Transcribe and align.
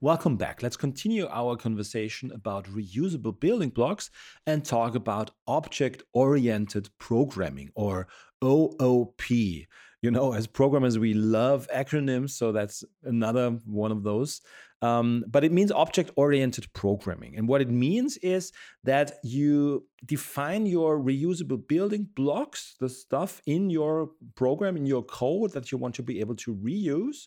Welcome 0.00 0.36
back. 0.36 0.62
Let's 0.62 0.76
continue 0.76 1.26
our 1.28 1.56
conversation 1.56 2.30
about 2.30 2.66
reusable 2.66 3.40
building 3.40 3.70
blocks 3.70 4.10
and 4.46 4.64
talk 4.64 4.94
about 4.94 5.32
object 5.48 6.04
oriented 6.12 6.88
programming 6.98 7.70
or 7.74 8.06
OOP. 8.40 9.28
You 9.28 10.10
know, 10.12 10.34
as 10.34 10.46
programmers, 10.46 11.00
we 11.00 11.14
love 11.14 11.66
acronyms, 11.74 12.30
so 12.30 12.52
that's 12.52 12.84
another 13.02 13.58
one 13.66 13.90
of 13.90 14.04
those. 14.04 14.40
Um, 14.82 15.24
but 15.26 15.42
it 15.42 15.50
means 15.50 15.72
object 15.72 16.12
oriented 16.14 16.72
programming. 16.74 17.36
And 17.36 17.48
what 17.48 17.60
it 17.60 17.68
means 17.68 18.18
is 18.18 18.52
that 18.84 19.14
you 19.24 19.84
define 20.06 20.66
your 20.66 21.00
reusable 21.00 21.66
building 21.66 22.06
blocks, 22.14 22.76
the 22.78 22.88
stuff 22.88 23.42
in 23.46 23.68
your 23.68 24.10
program, 24.36 24.76
in 24.76 24.86
your 24.86 25.02
code 25.02 25.54
that 25.54 25.72
you 25.72 25.78
want 25.78 25.96
to 25.96 26.04
be 26.04 26.20
able 26.20 26.36
to 26.36 26.54
reuse. 26.54 27.26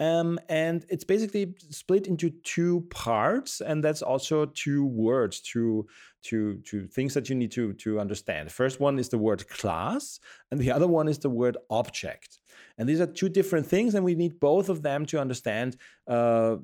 Um, 0.00 0.38
and 0.48 0.86
it's 0.88 1.04
basically 1.04 1.54
split 1.68 2.06
into 2.06 2.30
two 2.42 2.86
parts, 2.90 3.60
and 3.60 3.84
that's 3.84 4.02
also 4.02 4.46
two 4.46 4.86
words, 4.86 5.40
two, 5.40 5.86
two, 6.22 6.62
two 6.64 6.86
things 6.86 7.12
that 7.14 7.28
you 7.28 7.36
need 7.36 7.52
to, 7.52 7.74
to 7.74 8.00
understand. 8.00 8.50
First 8.50 8.80
one 8.80 8.98
is 8.98 9.10
the 9.10 9.18
word 9.18 9.46
class, 9.48 10.18
and 10.50 10.58
the 10.58 10.72
other 10.72 10.88
one 10.88 11.06
is 11.06 11.18
the 11.18 11.28
word 11.28 11.58
object. 11.68 12.40
And 12.78 12.88
these 12.88 13.00
are 13.00 13.06
two 13.06 13.28
different 13.28 13.66
things, 13.66 13.94
and 13.94 14.02
we 14.02 14.14
need 14.14 14.40
both 14.40 14.70
of 14.70 14.80
them 14.82 15.04
to 15.06 15.20
understand 15.20 15.76
uh, 16.08 16.56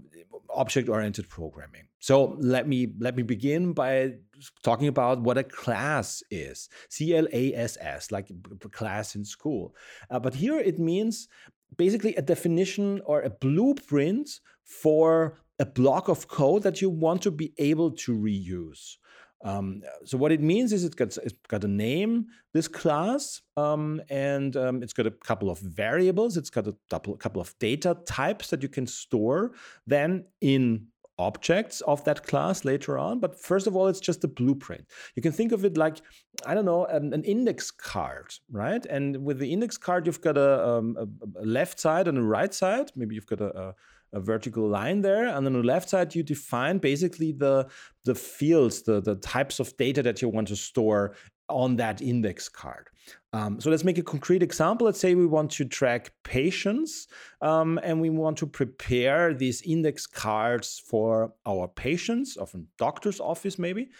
object-oriented 0.48 1.28
programming. 1.28 1.88
So 1.98 2.36
let 2.40 2.66
me 2.66 2.88
let 2.98 3.16
me 3.16 3.22
begin 3.22 3.72
by 3.72 4.14
talking 4.62 4.88
about 4.88 5.20
what 5.20 5.38
a 5.38 5.44
class 5.44 6.22
is. 6.30 6.68
C 6.88 7.16
L 7.16 7.26
A 7.32 7.52
S 7.54 7.76
S, 7.80 8.10
like 8.12 8.30
class 8.70 9.14
in 9.14 9.24
school. 9.24 9.74
Uh, 10.10 10.20
but 10.20 10.34
here 10.34 10.58
it 10.58 10.78
means 10.78 11.28
basically 11.76 12.14
a 12.16 12.22
definition 12.22 13.00
or 13.04 13.22
a 13.22 13.30
blueprint 13.30 14.40
for 14.64 15.38
a 15.58 15.66
block 15.66 16.08
of 16.08 16.28
code 16.28 16.62
that 16.62 16.80
you 16.82 16.90
want 16.90 17.22
to 17.22 17.30
be 17.30 17.52
able 17.58 17.90
to 17.90 18.12
reuse. 18.16 18.96
Um, 19.44 19.82
so 20.04 20.16
what 20.18 20.32
it 20.32 20.40
means 20.40 20.72
is 20.72 20.84
it's 20.84 20.94
got, 20.94 21.16
it's 21.18 21.34
got 21.48 21.62
a 21.62 21.68
name, 21.68 22.26
this 22.52 22.68
class, 22.68 23.42
um, 23.56 24.00
and 24.08 24.56
um, 24.56 24.82
it's 24.82 24.92
got 24.92 25.06
a 25.06 25.10
couple 25.10 25.50
of 25.50 25.58
variables. 25.58 26.36
It's 26.36 26.50
got 26.50 26.66
a 26.66 26.74
couple, 26.90 27.16
couple 27.16 27.40
of 27.40 27.54
data 27.58 27.96
types 28.06 28.48
that 28.50 28.62
you 28.62 28.68
can 28.68 28.86
store 28.86 29.52
then 29.86 30.24
in 30.40 30.86
objects 31.18 31.80
of 31.82 32.04
that 32.04 32.26
class 32.26 32.64
later 32.64 32.98
on. 32.98 33.20
But 33.20 33.40
first 33.40 33.66
of 33.66 33.76
all, 33.76 33.88
it's 33.88 34.00
just 34.00 34.24
a 34.24 34.28
blueprint. 34.28 34.84
You 35.14 35.22
can 35.22 35.32
think 35.32 35.52
of 35.52 35.64
it 35.64 35.76
like, 35.76 35.98
I 36.44 36.54
don't 36.54 36.64
know, 36.64 36.84
an, 36.86 37.12
an 37.14 37.24
index 37.24 37.70
card, 37.70 38.32
right? 38.50 38.84
And 38.86 39.24
with 39.24 39.38
the 39.38 39.52
index 39.52 39.76
card, 39.78 40.06
you've 40.06 40.20
got 40.20 40.36
a, 40.36 40.68
um, 40.68 40.96
a, 41.38 41.44
left 41.44 41.80
side 41.80 42.08
and 42.08 42.18
a 42.18 42.22
right 42.22 42.52
side. 42.52 42.92
Maybe 42.96 43.14
you've 43.14 43.26
got 43.26 43.40
a, 43.40 43.58
a 43.58 43.74
a 44.16 44.20
vertical 44.20 44.66
line 44.66 45.02
there. 45.02 45.28
And 45.28 45.46
on 45.46 45.52
the 45.52 45.62
left 45.62 45.90
side, 45.90 46.14
you 46.14 46.22
define 46.22 46.78
basically 46.78 47.32
the, 47.32 47.68
the 48.04 48.14
fields, 48.14 48.82
the, 48.82 49.00
the 49.00 49.16
types 49.16 49.60
of 49.60 49.76
data 49.76 50.02
that 50.02 50.22
you 50.22 50.28
want 50.28 50.48
to 50.48 50.56
store 50.56 51.14
on 51.48 51.76
that 51.76 52.02
index 52.02 52.48
card. 52.48 52.88
Um, 53.32 53.60
so 53.60 53.70
let's 53.70 53.84
make 53.84 53.98
a 53.98 54.02
concrete 54.02 54.42
example. 54.42 54.86
Let's 54.86 54.98
say 54.98 55.14
we 55.14 55.26
want 55.26 55.50
to 55.52 55.64
track 55.64 56.12
patients 56.24 57.06
um, 57.40 57.78
and 57.84 58.00
we 58.00 58.10
want 58.10 58.38
to 58.38 58.46
prepare 58.46 59.34
these 59.34 59.62
index 59.62 60.06
cards 60.06 60.82
for 60.90 61.32
our 61.44 61.68
patients, 61.68 62.36
of 62.36 62.52
a 62.54 62.58
doctor's 62.78 63.20
office 63.20 63.58
maybe. 63.58 63.90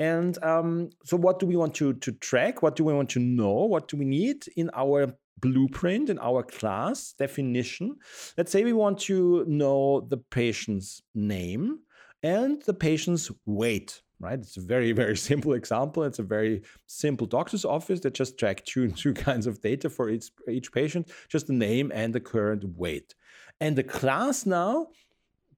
And 0.00 0.42
um, 0.42 0.90
so 1.04 1.16
what 1.16 1.38
do 1.38 1.46
we 1.46 1.56
want 1.56 1.74
to, 1.74 1.92
to 1.92 2.12
track? 2.12 2.62
What 2.62 2.74
do 2.76 2.84
we 2.84 2.94
want 2.94 3.10
to 3.10 3.20
know? 3.20 3.66
What 3.66 3.88
do 3.88 3.96
we 3.98 4.04
need 4.04 4.46
in 4.56 4.70
our 4.74 5.14
blueprint 5.38 6.10
in 6.10 6.18
our 6.18 6.42
class 6.42 7.14
definition. 7.18 7.96
Let's 8.36 8.52
say 8.52 8.64
we 8.64 8.72
want 8.72 8.98
to 9.00 9.44
know 9.46 10.00
the 10.00 10.16
patient's 10.16 11.02
name 11.14 11.80
and 12.22 12.62
the 12.62 12.74
patient's 12.74 13.30
weight, 13.44 14.02
right? 14.18 14.38
It's 14.38 14.56
a 14.56 14.60
very, 14.60 14.92
very 14.92 15.16
simple 15.30 15.52
example. 15.52 16.04
It's 16.04 16.18
a 16.18 16.24
very 16.24 16.62
simple 16.86 17.26
doctor's 17.26 17.64
office 17.64 18.00
that 18.00 18.14
just 18.14 18.38
track 18.38 18.64
two, 18.64 18.90
two 19.02 19.14
kinds 19.14 19.46
of 19.46 19.60
data 19.60 19.90
for 19.90 20.08
each, 20.10 20.30
each 20.48 20.72
patient, 20.72 21.10
just 21.28 21.46
the 21.46 21.52
name 21.52 21.92
and 21.94 22.14
the 22.14 22.20
current 22.20 22.64
weight. 22.76 23.14
And 23.60 23.76
the 23.76 23.84
class 23.84 24.46
now 24.46 24.88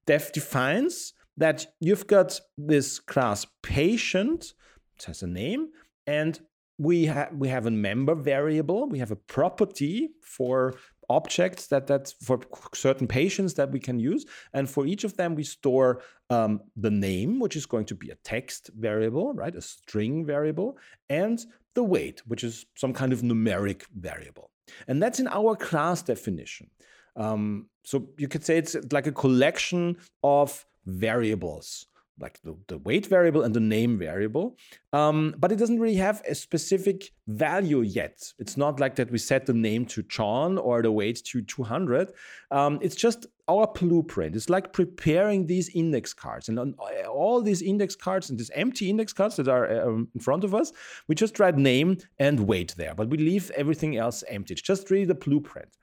def 0.05 0.31
defines 0.31 1.13
that 1.37 1.67
you've 1.79 2.07
got 2.07 2.39
this 2.57 2.99
class 2.99 3.45
patient, 3.63 4.53
it 4.97 5.05
has 5.05 5.23
a 5.23 5.27
name, 5.27 5.69
and 6.05 6.39
we 6.79 7.05
have 7.05 7.33
we 7.33 7.49
have 7.49 7.65
a 7.65 7.71
member 7.71 8.15
variable. 8.15 8.87
We 8.87 8.99
have 8.99 9.11
a 9.11 9.17
property 9.17 10.09
for 10.21 10.75
objects 11.09 11.67
that 11.67 11.87
that's 11.87 12.13
for 12.13 12.39
certain 12.73 13.07
patients 13.07 13.55
that 13.55 13.71
we 13.71 13.79
can 13.79 13.99
use. 13.99 14.25
And 14.53 14.69
for 14.69 14.85
each 14.85 15.03
of 15.03 15.17
them 15.17 15.35
we 15.35 15.43
store 15.43 16.01
um, 16.29 16.61
the 16.77 16.91
name 16.91 17.39
which 17.39 17.55
is 17.55 17.65
going 17.65 17.85
to 17.85 17.95
be 17.95 18.09
a 18.09 18.15
text 18.23 18.69
variable 18.77 19.33
right? 19.33 19.55
A 19.55 19.61
string 19.61 20.25
variable 20.25 20.77
and 21.09 21.43
the 21.75 21.83
weight 21.83 22.21
which 22.27 22.43
is 22.43 22.65
some 22.75 22.93
kind 22.93 23.11
of 23.11 23.21
numeric 23.21 23.83
variable. 23.93 24.49
And 24.87 25.03
that's 25.03 25.19
in 25.19 25.27
our 25.27 25.55
class 25.55 26.01
definition. 26.01 26.69
Um, 27.15 27.67
so 27.83 28.07
you 28.17 28.27
could 28.27 28.45
say 28.45 28.57
it's 28.57 28.77
like 28.91 29.07
a 29.07 29.11
collection 29.11 29.97
of 30.23 30.65
variables 30.85 31.87
like 32.19 32.41
the, 32.43 32.55
the 32.67 32.77
weight 32.79 33.05
variable 33.05 33.43
and 33.43 33.53
the 33.53 33.59
name 33.59 33.97
variable. 33.97 34.57
Um, 34.93 35.35
but 35.37 35.51
it 35.51 35.57
doesn't 35.57 35.79
really 35.79 35.95
have 35.95 36.21
a 36.27 36.35
specific 36.35 37.11
value 37.27 37.81
yet. 37.81 38.33
It's 38.39 38.57
not 38.57 38.79
like 38.79 38.95
that 38.95 39.11
we 39.11 39.17
set 39.17 39.45
the 39.45 39.53
name 39.53 39.85
to 39.87 40.03
John 40.03 40.57
or 40.57 40.81
the 40.81 40.91
weight 40.91 41.23
to 41.25 41.41
200. 41.41 42.11
Um, 42.51 42.79
it's 42.81 42.95
just 42.95 43.27
our 43.47 43.67
blueprint. 43.67 44.35
It's 44.35 44.49
like 44.49 44.73
preparing 44.73 45.47
these 45.47 45.69
index 45.69 46.13
cards. 46.13 46.49
And 46.49 46.59
on 46.59 46.75
all 47.07 47.41
these 47.41 47.61
index 47.61 47.95
cards 47.95 48.29
and 48.29 48.39
these 48.39 48.51
empty 48.51 48.89
index 48.89 49.13
cards 49.13 49.35
that 49.37 49.47
are 49.47 49.87
um, 49.87 50.07
in 50.13 50.21
front 50.21 50.43
of 50.43 50.53
us, 50.53 50.71
we 51.07 51.15
just 51.15 51.39
write 51.39 51.57
name 51.57 51.97
and 52.19 52.41
weight 52.41 52.75
there, 52.77 52.93
but 52.95 53.09
we 53.09 53.17
leave 53.17 53.51
everything 53.51 53.97
else 53.97 54.23
empty. 54.27 54.53
It's 54.53 54.61
just 54.61 54.89
really 54.89 55.05
the 55.05 55.15
blueprint. 55.15 55.77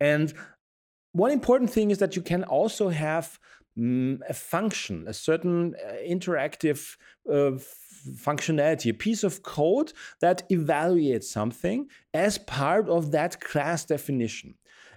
And 0.00 0.32
one 1.12 1.30
important 1.30 1.70
thing 1.70 1.92
is 1.92 1.98
that 1.98 2.16
you 2.16 2.22
can 2.22 2.42
also 2.42 2.88
have 2.88 3.38
a 3.76 4.34
function, 4.34 5.04
a 5.08 5.12
certain 5.12 5.74
uh, 5.84 5.94
interactive 6.08 6.96
uh, 7.28 7.58
functionality, 8.16 8.90
a 8.90 8.94
piece 8.94 9.24
of 9.24 9.42
code 9.42 9.92
that 10.20 10.48
evaluates 10.50 11.24
something 11.24 11.88
as 12.12 12.38
part 12.38 12.88
of 12.88 13.10
that 13.12 13.40
class 13.40 13.84
definition. 13.84 14.54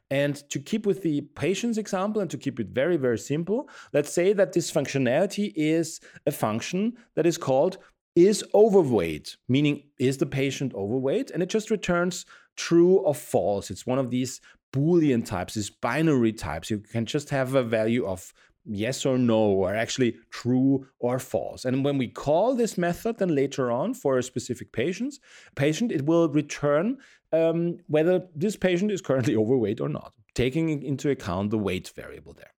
And 0.09 0.35
to 0.49 0.59
keep 0.59 0.85
with 0.85 1.03
the 1.03 1.21
patient's 1.35 1.77
example 1.77 2.21
and 2.21 2.31
to 2.31 2.37
keep 2.37 2.59
it 2.59 2.67
very, 2.67 2.97
very 2.97 3.17
simple, 3.17 3.69
let's 3.93 4.11
say 4.13 4.31
that 4.33 4.53
this 4.53 4.71
functionality 4.71 5.51
is 5.55 5.99
a 6.25 6.31
function 6.31 6.93
that 7.15 7.25
is 7.25 7.37
called 7.37 7.77
is 8.15 8.43
overweight, 8.55 9.37
meaning 9.47 9.83
is 9.99 10.17
the 10.17 10.25
patient 10.25 10.73
overweight? 10.73 11.29
And 11.29 11.43
it 11.43 11.49
just 11.49 11.69
returns 11.69 12.25
true 12.55 12.95
or 12.97 13.13
false. 13.13 13.69
It's 13.69 13.85
one 13.85 13.99
of 13.99 14.09
these 14.09 14.41
Boolean 14.73 15.25
types, 15.25 15.53
these 15.53 15.69
binary 15.69 16.33
types. 16.33 16.69
You 16.69 16.79
can 16.79 17.05
just 17.05 17.29
have 17.29 17.53
a 17.53 17.63
value 17.63 18.05
of 18.05 18.33
yes 18.67 19.05
or 19.05 19.17
no, 19.17 19.37
or 19.37 19.73
actually 19.73 20.17
true 20.29 20.87
or 20.99 21.19
false. 21.19 21.65
And 21.65 21.83
when 21.83 21.97
we 21.97 22.07
call 22.07 22.55
this 22.55 22.77
method, 22.77 23.17
then 23.17 23.33
later 23.33 23.71
on 23.71 23.93
for 23.93 24.17
a 24.17 24.23
specific 24.23 24.71
patient's, 24.71 25.19
patient, 25.55 25.91
it 25.91 26.05
will 26.05 26.29
return 26.29 26.97
um, 27.31 27.77
whether 27.87 28.27
this 28.35 28.55
patient 28.55 28.91
is 28.91 29.01
currently 29.01 29.35
overweight 29.35 29.81
or 29.81 29.89
not, 29.89 30.13
taking 30.35 30.83
into 30.83 31.09
account 31.09 31.51
the 31.51 31.57
weight 31.57 31.91
variable 31.95 32.33
there. 32.33 32.53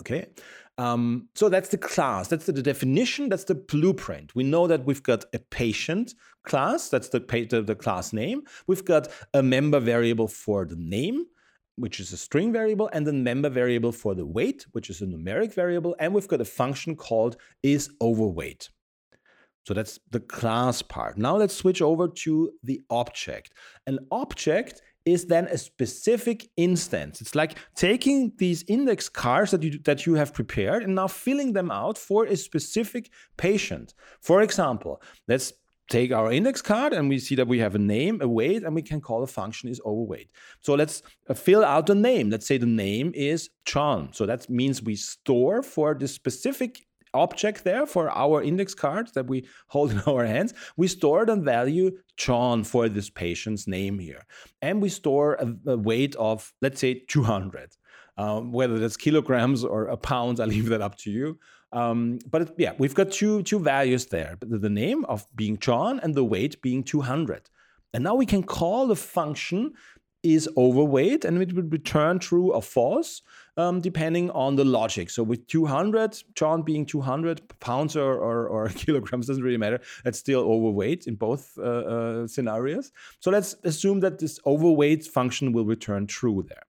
Okay, 0.00 0.28
um, 0.78 1.28
so 1.34 1.50
that's 1.50 1.68
the 1.68 1.76
class, 1.76 2.28
that's 2.28 2.46
the, 2.46 2.52
the, 2.52 2.62
definition, 2.62 3.28
that's 3.28 3.44
the 3.44 3.54
blueprint. 3.54 4.34
We 4.34 4.44
know 4.44 4.66
that 4.66 4.86
we've 4.86 5.02
got 5.02 5.26
a 5.34 5.38
patient 5.38 6.14
class, 6.44 6.88
that's 6.88 7.10
the, 7.10 7.18
the, 7.50 7.60
the 7.60 7.74
class 7.74 8.14
name. 8.14 8.44
We've 8.66 8.84
got 8.84 9.08
a 9.34 9.42
member 9.42 9.78
variable 9.78 10.26
for 10.26 10.64
the 10.64 10.76
name 10.76 11.26
which 11.80 11.98
is 12.00 12.12
a 12.12 12.16
string 12.16 12.52
variable, 12.52 12.88
and 12.92 13.06
the 13.06 13.12
member 13.12 13.48
variable 13.48 13.92
for 13.92 14.14
the 14.14 14.26
weight, 14.26 14.66
which 14.72 14.90
is 14.90 15.00
a 15.00 15.06
numeric 15.06 15.54
variable, 15.54 15.96
and 15.98 16.14
we've 16.14 16.28
got 16.28 16.40
a 16.40 16.44
function 16.44 16.94
called 16.94 17.36
is 17.62 17.90
overweight. 18.00 18.68
So 19.66 19.74
that's 19.74 19.98
the 20.10 20.20
class 20.20 20.82
part. 20.82 21.18
Now 21.18 21.36
let's 21.36 21.54
switch 21.54 21.82
over 21.82 22.08
to 22.08 22.52
the 22.62 22.80
object. 22.90 23.52
An 23.86 23.98
object 24.10 24.82
is 25.04 25.26
then 25.26 25.46
a 25.46 25.58
specific 25.58 26.48
instance. 26.56 27.20
It's 27.20 27.34
like 27.34 27.58
taking 27.74 28.32
these 28.38 28.64
index 28.68 29.08
cards 29.08 29.50
that 29.50 29.62
you 29.62 29.78
that 29.84 30.06
you 30.06 30.14
have 30.14 30.34
prepared 30.34 30.82
and 30.82 30.94
now 30.94 31.08
filling 31.08 31.52
them 31.52 31.70
out 31.70 31.96
for 31.96 32.26
a 32.26 32.36
specific 32.36 33.10
patient. 33.36 33.94
For 34.20 34.42
example, 34.42 35.00
let's 35.26 35.52
take 35.90 36.12
our 36.12 36.32
index 36.32 36.62
card 36.62 36.92
and 36.92 37.08
we 37.08 37.18
see 37.18 37.34
that 37.34 37.48
we 37.48 37.58
have 37.58 37.74
a 37.74 37.78
name, 37.78 38.22
a 38.22 38.28
weight, 38.28 38.62
and 38.62 38.74
we 38.74 38.82
can 38.82 39.00
call 39.00 39.20
the 39.20 39.26
function 39.26 39.68
is 39.68 39.80
overweight. 39.84 40.30
So 40.60 40.74
let's 40.74 41.02
uh, 41.28 41.34
fill 41.34 41.64
out 41.64 41.86
the 41.86 41.94
name. 41.94 42.30
Let's 42.30 42.46
say 42.46 42.56
the 42.56 42.66
name 42.66 43.12
is 43.14 43.50
John. 43.66 44.12
So 44.12 44.24
that 44.24 44.48
means 44.48 44.82
we 44.82 44.96
store 44.96 45.62
for 45.62 45.94
the 45.94 46.08
specific 46.08 46.86
object 47.12 47.64
there 47.64 47.86
for 47.86 48.08
our 48.10 48.40
index 48.42 48.72
card 48.72 49.10
that 49.14 49.26
we 49.26 49.46
hold 49.68 49.90
in 49.90 50.00
our 50.06 50.24
hands, 50.24 50.54
we 50.76 50.86
store 50.86 51.26
the 51.26 51.36
value 51.36 51.90
John 52.16 52.64
for 52.64 52.88
this 52.88 53.10
patient's 53.10 53.66
name 53.66 53.98
here. 53.98 54.24
And 54.62 54.80
we 54.80 54.88
store 54.88 55.34
a, 55.34 55.72
a 55.72 55.76
weight 55.76 56.14
of, 56.16 56.52
let's 56.62 56.80
say, 56.80 57.02
200. 57.08 57.76
Um, 58.16 58.52
whether 58.52 58.78
that's 58.78 58.98
kilograms 58.98 59.64
or 59.64 59.86
a 59.86 59.96
pounds, 59.96 60.40
I 60.40 60.44
leave 60.44 60.68
that 60.68 60.82
up 60.82 60.96
to 60.98 61.10
you. 61.10 61.38
Um, 61.72 62.18
but 62.28 62.54
yeah, 62.58 62.72
we've 62.78 62.94
got 62.94 63.12
two 63.12 63.42
two 63.42 63.60
values 63.60 64.06
there: 64.06 64.36
the 64.40 64.70
name 64.70 65.04
of 65.04 65.26
being 65.36 65.58
John 65.58 66.00
and 66.00 66.14
the 66.14 66.24
weight 66.24 66.60
being 66.62 66.82
200. 66.82 67.48
And 67.92 68.04
now 68.04 68.14
we 68.14 68.26
can 68.26 68.42
call 68.42 68.86
the 68.86 68.96
function 68.96 69.72
is 70.22 70.48
overweight 70.56 71.24
and 71.24 71.40
it 71.40 71.54
would 71.54 71.72
return 71.72 72.18
true 72.18 72.52
or 72.52 72.62
false 72.62 73.22
um, 73.56 73.80
depending 73.80 74.30
on 74.30 74.56
the 74.56 74.64
logic. 74.64 75.08
So 75.10 75.22
with 75.22 75.46
200, 75.46 76.22
John 76.34 76.62
being 76.62 76.84
200 76.84 77.40
pounds 77.60 77.96
or, 77.96 78.12
or, 78.12 78.46
or 78.46 78.68
kilograms 78.74 79.26
doesn't 79.26 79.42
really 79.42 79.56
matter. 79.56 79.80
That's 80.04 80.18
still 80.18 80.40
overweight 80.40 81.06
in 81.06 81.14
both 81.14 81.56
uh, 81.58 81.62
uh, 81.62 82.26
scenarios. 82.26 82.92
So 83.20 83.30
let's 83.30 83.56
assume 83.64 84.00
that 84.00 84.18
this 84.18 84.38
overweight 84.46 85.06
function 85.06 85.52
will 85.52 85.64
return 85.64 86.06
true 86.06 86.44
there. 86.46 86.64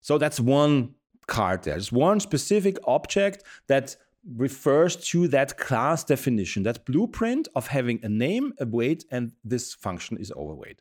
So 0.00 0.18
that's 0.18 0.40
one 0.40 0.94
card 1.26 1.62
there. 1.62 1.74
There's 1.74 1.92
one 1.92 2.20
specific 2.20 2.76
object 2.86 3.44
that 3.66 3.96
refers 4.36 4.96
to 4.96 5.28
that 5.28 5.58
class 5.58 6.04
definition, 6.04 6.62
that 6.62 6.84
blueprint 6.84 7.48
of 7.54 7.68
having 7.68 8.00
a 8.02 8.08
name, 8.08 8.52
a 8.60 8.66
weight, 8.66 9.04
and 9.10 9.32
this 9.44 9.74
function 9.74 10.16
is 10.16 10.32
overweight. 10.32 10.80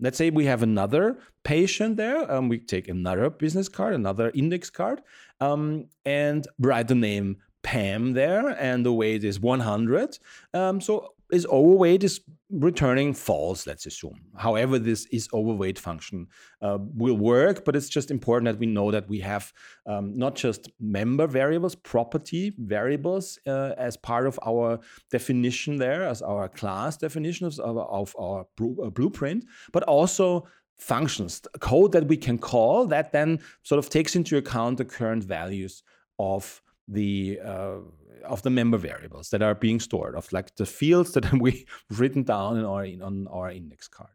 Let's 0.00 0.16
say 0.16 0.30
we 0.30 0.46
have 0.46 0.62
another 0.62 1.18
patient 1.44 1.96
there. 1.96 2.30
Um, 2.30 2.48
we 2.48 2.58
take 2.58 2.88
another 2.88 3.28
business 3.28 3.68
card, 3.68 3.94
another 3.94 4.30
index 4.34 4.70
card, 4.70 5.02
um, 5.40 5.86
and 6.06 6.46
write 6.58 6.88
the 6.88 6.94
name 6.94 7.36
Pam 7.62 8.14
there, 8.14 8.48
and 8.48 8.84
the 8.84 8.92
weight 8.92 9.22
is 9.22 9.38
100. 9.38 10.18
Um, 10.54 10.80
so 10.80 11.14
is 11.32 11.46
overweight 11.46 12.04
is 12.04 12.20
returning 12.50 13.14
false, 13.14 13.66
let's 13.66 13.86
assume. 13.86 14.20
However, 14.36 14.78
this 14.78 15.06
is 15.06 15.28
overweight 15.32 15.78
function 15.78 16.26
uh, 16.60 16.78
will 16.94 17.16
work, 17.16 17.64
but 17.64 17.76
it's 17.76 17.88
just 17.88 18.10
important 18.10 18.46
that 18.46 18.58
we 18.58 18.66
know 18.66 18.90
that 18.90 19.08
we 19.08 19.20
have 19.20 19.52
um, 19.86 20.16
not 20.16 20.34
just 20.34 20.68
member 20.80 21.26
variables, 21.26 21.74
property 21.74 22.52
variables 22.58 23.38
uh, 23.46 23.74
as 23.78 23.96
part 23.96 24.26
of 24.26 24.38
our 24.44 24.80
definition 25.10 25.76
there, 25.76 26.02
as 26.02 26.22
our 26.22 26.48
class 26.48 26.96
definition 26.96 27.46
of, 27.46 27.58
of 27.60 28.16
our 28.18 28.40
uh, 28.40 28.90
blueprint, 28.90 29.44
but 29.72 29.82
also 29.84 30.46
functions, 30.76 31.42
code 31.60 31.92
that 31.92 32.08
we 32.08 32.16
can 32.16 32.38
call 32.38 32.86
that 32.86 33.12
then 33.12 33.38
sort 33.62 33.78
of 33.78 33.88
takes 33.90 34.16
into 34.16 34.36
account 34.38 34.78
the 34.78 34.84
current 34.84 35.22
values 35.22 35.82
of 36.18 36.62
the 36.88 37.38
uh, 37.44 37.76
of 38.24 38.42
the 38.42 38.50
member 38.50 38.78
variables 38.78 39.30
that 39.30 39.42
are 39.42 39.54
being 39.54 39.80
stored 39.80 40.14
of 40.14 40.32
like 40.32 40.56
the 40.56 40.66
fields 40.66 41.12
that 41.12 41.32
we 41.40 41.66
written 41.90 42.22
down 42.22 42.58
in 42.58 42.64
our 42.64 42.84
in, 42.84 43.02
on 43.02 43.26
our 43.28 43.50
index 43.50 43.88
card. 43.88 44.10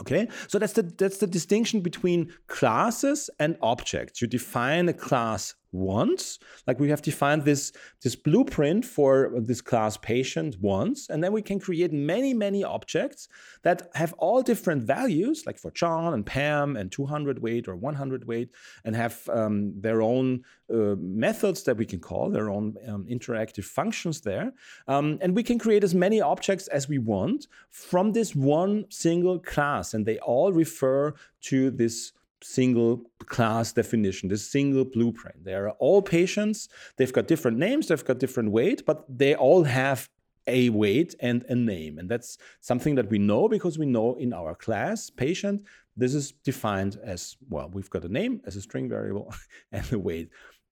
Okay? 0.00 0.28
So 0.46 0.58
that's 0.58 0.74
the 0.74 0.82
that's 0.82 1.18
the 1.18 1.26
distinction 1.26 1.80
between 1.80 2.32
classes 2.46 3.30
and 3.38 3.56
objects. 3.62 4.22
You 4.22 4.28
define 4.28 4.88
a 4.88 4.92
class 4.92 5.54
once. 5.72 6.38
Like 6.66 6.80
we 6.80 6.90
have 6.90 7.02
defined 7.02 7.44
this 7.44 7.72
this 8.02 8.16
blueprint 8.16 8.84
for 8.84 9.30
this 9.36 9.60
class 9.60 9.96
patient 9.96 10.56
once 10.60 11.08
and 11.08 11.22
then 11.22 11.32
we 11.32 11.42
can 11.42 11.58
create 11.58 11.92
many 11.92 12.32
many 12.34 12.64
objects 12.64 13.28
that 13.62 13.90
have 13.94 14.14
all 14.14 14.42
different 14.42 14.82
values 14.82 15.44
like 15.46 15.58
for 15.58 15.70
john 15.70 16.14
and 16.14 16.24
pam 16.24 16.76
and 16.76 16.90
200 16.90 17.42
weight 17.42 17.68
or 17.68 17.76
100 17.76 18.26
weight 18.26 18.50
and 18.84 18.96
have 18.96 19.28
um, 19.32 19.72
their 19.80 20.00
own 20.00 20.42
uh, 20.72 20.94
methods 20.98 21.62
that 21.62 21.76
we 21.76 21.86
can 21.86 21.98
call 21.98 22.30
their 22.30 22.50
own 22.50 22.74
um, 22.86 23.06
interactive 23.10 23.64
functions 23.64 24.20
there. 24.20 24.52
Um, 24.86 25.18
and 25.22 25.34
we 25.34 25.42
can 25.42 25.58
create 25.58 25.82
as 25.82 25.94
many 25.94 26.20
objects 26.20 26.66
as 26.68 26.88
we 26.88 26.98
want 26.98 27.46
from 27.70 28.12
this 28.12 28.34
one 28.34 28.84
single 28.90 29.38
class 29.38 29.94
and 29.94 30.04
they 30.04 30.18
all 30.18 30.52
refer 30.52 31.14
to 31.42 31.70
this 31.70 32.12
single 32.42 33.02
class 33.26 33.72
definition, 33.72 34.28
this 34.28 34.50
single 34.50 34.84
blueprint. 34.84 35.44
They 35.44 35.54
are 35.54 35.70
all 35.70 36.02
patients, 36.02 36.68
they've 36.96 37.12
got 37.12 37.26
different 37.26 37.58
names, 37.58 37.88
they've 37.88 38.04
got 38.04 38.18
different 38.18 38.52
weight, 38.52 38.84
but 38.86 39.04
they 39.08 39.34
all 39.34 39.64
have 39.64 40.08
a 40.46 40.70
weight 40.70 41.14
and 41.20 41.44
a 41.48 41.54
name. 41.54 41.98
And 41.98 42.08
that's 42.08 42.38
something 42.60 42.94
that 42.94 43.10
we 43.10 43.18
know 43.18 43.48
because 43.48 43.78
we 43.78 43.86
know 43.86 44.14
in 44.14 44.32
our 44.32 44.54
class, 44.54 45.10
patient, 45.10 45.62
this 45.96 46.14
is 46.14 46.32
defined 46.44 46.98
as 47.02 47.36
well, 47.48 47.70
we've 47.72 47.90
got 47.90 48.04
a 48.04 48.08
name 48.08 48.40
as 48.46 48.56
a 48.56 48.62
string 48.62 48.88
variable 48.88 49.32
and 49.72 49.92
a 49.92 49.98
weight 49.98 50.30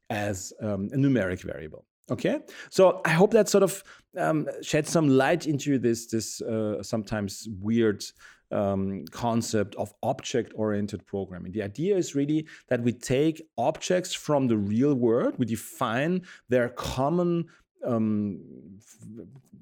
as 0.08 0.52
um, 0.60 0.88
a 0.92 0.96
numeric 0.96 1.42
variable. 1.42 1.84
Okay, 2.08 2.38
so 2.70 3.00
I 3.04 3.10
hope 3.10 3.32
that 3.32 3.48
sort 3.48 3.64
of 3.64 3.82
um, 4.16 4.46
shed 4.62 4.86
some 4.86 5.08
light 5.08 5.48
into 5.48 5.76
this 5.76 6.06
this 6.06 6.40
uh, 6.40 6.80
sometimes 6.80 7.48
weird 7.60 8.04
um, 8.50 9.04
concept 9.10 9.74
of 9.76 9.92
object 10.02 10.52
oriented 10.54 11.06
programming. 11.06 11.52
The 11.52 11.62
idea 11.62 11.96
is 11.96 12.14
really 12.14 12.46
that 12.68 12.82
we 12.82 12.92
take 12.92 13.42
objects 13.58 14.14
from 14.14 14.46
the 14.48 14.56
real 14.56 14.94
world, 14.94 15.34
we 15.38 15.46
define 15.46 16.22
their 16.48 16.68
common 16.68 17.46
um, 17.84 18.40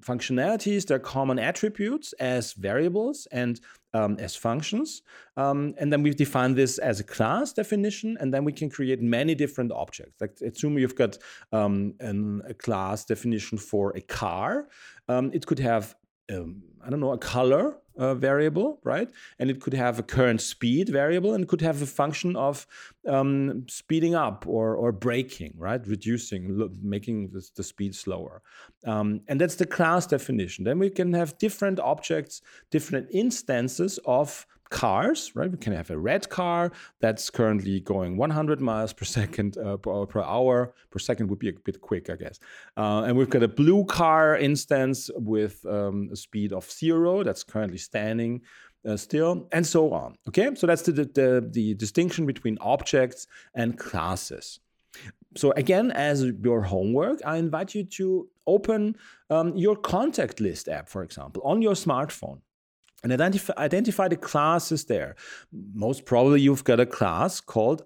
functionalities, 0.01 0.87
their 0.87 0.99
common 0.99 1.39
attributes 1.39 2.13
as 2.15 2.53
variables 2.55 3.27
and 3.33 3.61
um, 3.95 4.17
as 4.19 4.35
functions. 4.37 5.03
Um, 5.37 5.75
and 5.79 5.93
then 5.93 6.03
we 6.03 6.11
define 6.11 6.55
this 6.55 6.79
as 6.79 7.01
a 7.01 7.05
class 7.05 7.53
definition, 7.53 8.17
and 8.21 8.35
then 8.35 8.45
we 8.45 8.53
can 8.53 8.69
create 8.69 9.01
many 9.01 9.35
different 9.35 9.73
objects. 9.73 10.21
Like 10.21 10.39
assume 10.41 10.79
you've 10.79 10.97
got 10.97 11.19
um, 11.53 11.95
an, 12.01 12.43
a 12.49 12.55
class 12.55 13.05
definition 13.05 13.57
for 13.57 13.97
a 13.97 14.01
car. 14.01 14.69
Um, 15.09 15.31
it 15.33 15.47
could 15.47 15.61
have 15.61 15.95
um, 16.33 16.63
I 16.85 16.91
don't 16.91 17.01
know, 17.01 17.13
a 17.13 17.19
color 17.19 17.79
uh, 17.97 18.15
variable, 18.15 18.81
right? 18.83 19.09
And 19.39 19.51
it 19.51 19.61
could 19.61 19.75
have 19.75 19.99
a 19.99 20.03
current 20.03 20.41
speed 20.41 20.89
variable 20.89 21.35
and 21.35 21.49
could 21.49 21.61
have 21.61 21.81
a 21.83 21.87
function 21.87 22.37
of 22.37 22.67
um, 23.07 23.67
speeding 23.69 24.15
up 24.15 24.47
or, 24.47 24.75
or 24.75 24.93
braking, 24.93 25.55
right? 25.57 25.87
Reducing, 25.87 26.71
making 26.83 27.29
the, 27.29 27.49
the 27.55 27.63
speed 27.63 27.95
slower. 27.95 28.43
Um, 28.87 29.21
and 29.29 29.41
that's 29.41 29.57
the 29.57 29.67
class 29.67 30.07
definition. 30.07 30.65
Then 30.65 30.79
we 30.79 30.91
can 30.91 31.13
have 31.13 31.39
different 31.39 31.81
objects, 31.81 32.43
different 32.71 33.09
instances 33.11 33.99
of 34.05 34.47
cars, 34.71 35.33
right? 35.35 35.51
We 35.51 35.59
can 35.59 35.73
have 35.73 35.91
a 35.91 35.99
red 35.99 36.29
car 36.29 36.73
that's 37.01 37.31
currently 37.31 37.81
going 37.81 38.17
100 38.17 38.61
miles 38.61 38.93
per 38.93 39.05
second 39.05 39.57
uh, 39.59 39.77
per, 39.77 40.07
per, 40.07 40.23
hour. 40.23 40.75
Per 40.91 40.99
second 40.99 41.29
would 41.31 41.39
be 41.39 41.49
a 41.49 41.53
bit 41.53 41.81
quick, 41.81 42.11
I 42.11 42.17
guess. 42.17 42.39
Uh, 42.77 43.03
and 43.03 43.17
we've 43.17 43.31
got 43.31 43.43
a 43.43 43.49
blue 43.49 43.85
car 43.85 44.37
instance 44.37 45.11
with 45.17 45.65
um, 45.67 46.09
a 46.13 46.17
speed 46.17 46.53
of 46.53 46.71
zero 46.71 47.23
that's 47.23 47.45
currently 47.45 47.79
standing. 47.79 48.43
Uh, 48.87 48.99
still, 48.99 49.49
and 49.51 49.67
so 49.67 49.95
on. 49.95 50.15
Okay, 50.29 50.55
so 50.55 50.67
that's 50.67 50.83
the, 50.83 50.93
the, 50.93 51.49
the 51.51 51.73
distinction 51.77 52.27
between 52.27 52.59
objects 52.61 53.27
and 53.55 53.79
classes. 53.79 54.61
So, 55.37 55.53
again, 55.53 55.91
as 55.91 56.23
your 56.23 56.61
homework, 56.61 57.21
I 57.25 57.39
invite 57.39 57.75
you 57.75 57.85
to 57.85 58.29
open 58.47 58.97
um, 59.31 59.57
your 59.57 59.75
contact 59.75 60.39
list 60.39 60.69
app, 60.69 60.91
for 60.91 61.03
example, 61.03 61.41
on 61.47 61.63
your 61.63 61.73
smartphone 61.73 62.41
and 63.05 63.13
identify, 63.13 63.53
identify 63.59 64.09
the 64.09 64.17
classes 64.17 64.87
there. 64.87 65.15
Most 65.75 66.07
probably 66.07 66.41
you've 66.41 66.65
got 66.65 66.81
a 66.81 66.87
class 66.87 67.41
called 67.41 67.83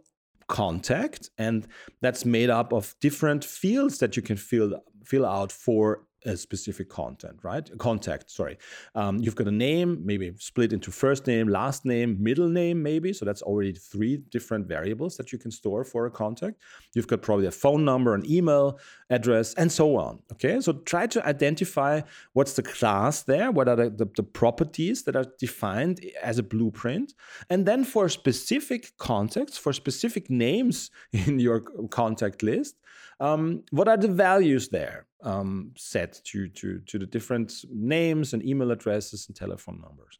contact, 0.46 1.28
and 1.36 1.66
that's 2.00 2.24
made 2.24 2.48
up 2.48 2.72
of 2.72 2.94
different 3.00 3.44
fields 3.44 3.98
that 3.98 4.16
you 4.16 4.22
can 4.22 4.36
fill, 4.36 4.80
fill 5.04 5.26
out 5.26 5.52
for 5.52 6.04
a 6.24 6.36
specific 6.36 6.88
content, 6.88 7.38
right? 7.42 7.70
Contact, 7.78 8.30
sorry. 8.30 8.58
Um, 8.94 9.18
you've 9.18 9.36
got 9.36 9.46
a 9.46 9.52
name, 9.52 10.02
maybe 10.04 10.32
split 10.38 10.72
into 10.72 10.90
first 10.90 11.26
name, 11.26 11.48
last 11.48 11.84
name, 11.84 12.16
middle 12.20 12.48
name, 12.48 12.82
maybe. 12.82 13.12
So 13.12 13.24
that's 13.24 13.42
already 13.42 13.72
three 13.72 14.18
different 14.30 14.66
variables 14.66 15.16
that 15.16 15.32
you 15.32 15.38
can 15.38 15.50
store 15.50 15.84
for 15.84 16.06
a 16.06 16.10
contact. 16.10 16.60
You've 16.94 17.06
got 17.06 17.22
probably 17.22 17.46
a 17.46 17.50
phone 17.50 17.84
number, 17.84 18.14
an 18.14 18.28
email 18.30 18.78
address, 19.10 19.54
and 19.54 19.70
so 19.70 19.96
on. 19.96 20.20
Okay, 20.32 20.60
so 20.60 20.72
try 20.72 21.06
to 21.06 21.26
identify 21.26 22.02
what's 22.32 22.54
the 22.54 22.62
class 22.62 23.22
there, 23.22 23.50
what 23.50 23.68
are 23.68 23.76
the, 23.76 23.90
the, 23.90 24.08
the 24.16 24.22
properties 24.22 25.04
that 25.04 25.16
are 25.16 25.26
defined 25.38 26.00
as 26.22 26.38
a 26.38 26.42
blueprint. 26.42 27.14
And 27.48 27.66
then 27.66 27.84
for 27.84 28.08
specific 28.08 28.96
contacts, 28.98 29.56
for 29.56 29.72
specific 29.72 30.30
names 30.30 30.90
in 31.12 31.38
your 31.38 31.60
contact 31.90 32.42
list, 32.42 32.76
um, 33.20 33.64
what 33.70 33.88
are 33.88 33.96
the 33.96 34.08
values 34.08 34.68
there 34.68 35.06
um, 35.22 35.72
set 35.76 36.20
to, 36.24 36.48
to, 36.48 36.80
to 36.86 36.98
the 36.98 37.06
different 37.06 37.52
names 37.70 38.32
and 38.32 38.44
email 38.44 38.70
addresses 38.70 39.26
and 39.26 39.36
telephone 39.36 39.80
numbers? 39.80 40.18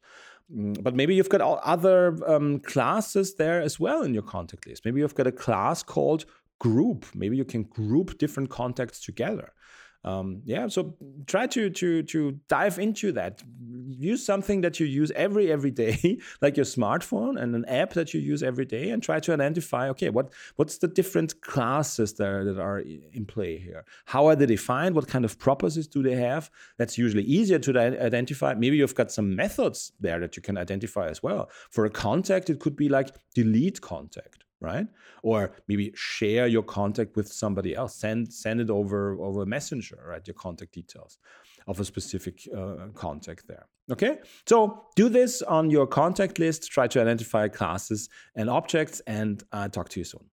Mm, 0.54 0.82
but 0.82 0.94
maybe 0.94 1.14
you've 1.14 1.28
got 1.28 1.40
other 1.40 2.18
um, 2.26 2.60
classes 2.60 3.34
there 3.34 3.60
as 3.60 3.78
well 3.78 4.02
in 4.02 4.14
your 4.14 4.22
contact 4.22 4.66
list. 4.66 4.84
Maybe 4.84 5.00
you've 5.00 5.14
got 5.14 5.26
a 5.26 5.32
class 5.32 5.82
called 5.82 6.24
group. 6.58 7.06
Maybe 7.14 7.36
you 7.36 7.44
can 7.44 7.62
group 7.64 8.18
different 8.18 8.50
contacts 8.50 9.00
together 9.00 9.52
um, 10.04 10.42
yeah 10.44 10.68
so 10.68 10.96
try 11.26 11.46
to 11.46 11.70
to 11.70 12.02
to 12.04 12.38
dive 12.48 12.78
into 12.78 13.12
that 13.12 13.42
use 13.98 14.24
something 14.24 14.60
that 14.60 14.78
you 14.78 14.86
use 14.86 15.10
every 15.12 15.50
every 15.50 15.70
day 15.70 16.18
like 16.40 16.56
your 16.56 16.66
smartphone 16.66 17.40
and 17.40 17.54
an 17.54 17.64
app 17.66 17.92
that 17.94 18.14
you 18.14 18.20
use 18.20 18.42
every 18.42 18.64
day 18.64 18.90
and 18.90 19.02
try 19.02 19.18
to 19.18 19.32
identify 19.32 19.88
okay 19.88 20.08
what 20.10 20.32
what's 20.56 20.78
the 20.78 20.88
different 20.88 21.40
classes 21.40 22.14
there 22.14 22.44
that 22.44 22.58
are 22.58 22.80
in 23.12 23.26
play 23.26 23.58
here 23.58 23.84
how 24.06 24.26
are 24.26 24.36
they 24.36 24.46
defined 24.46 24.94
what 24.94 25.08
kind 25.08 25.24
of 25.24 25.38
properties 25.38 25.86
do 25.86 26.02
they 26.02 26.14
have 26.14 26.50
that's 26.76 26.96
usually 26.96 27.24
easier 27.24 27.58
to 27.58 27.76
identify 27.78 28.54
maybe 28.54 28.76
you've 28.76 28.94
got 28.94 29.10
some 29.10 29.34
methods 29.34 29.92
there 30.00 30.20
that 30.20 30.36
you 30.36 30.42
can 30.42 30.56
identify 30.56 31.08
as 31.08 31.22
well 31.22 31.50
for 31.70 31.84
a 31.84 31.90
contact 31.90 32.48
it 32.48 32.60
could 32.60 32.76
be 32.76 32.88
like 32.88 33.10
delete 33.34 33.80
contact 33.80 34.44
right? 34.60 34.86
Or 35.22 35.52
maybe 35.68 35.92
share 35.94 36.46
your 36.46 36.62
contact 36.62 37.16
with 37.16 37.28
somebody 37.32 37.74
else. 37.76 37.94
Send 37.94 38.32
send 38.32 38.60
it 38.60 38.70
over 38.70 39.16
over 39.20 39.46
Messenger, 39.46 40.02
right? 40.06 40.26
Your 40.26 40.34
contact 40.34 40.72
details 40.72 41.18
of 41.68 41.78
a 41.78 41.84
specific 41.84 42.48
uh, 42.56 42.88
contact 42.94 43.46
there. 43.46 43.66
Okay, 43.90 44.18
so 44.46 44.84
do 44.96 45.08
this 45.08 45.40
on 45.42 45.70
your 45.70 45.86
contact 45.86 46.38
list. 46.38 46.70
Try 46.70 46.88
to 46.88 47.00
identify 47.00 47.48
classes 47.48 48.08
and 48.34 48.50
objects, 48.50 49.00
and 49.06 49.42
uh, 49.52 49.68
talk 49.68 49.88
to 49.90 50.00
you 50.00 50.04
soon. 50.04 50.24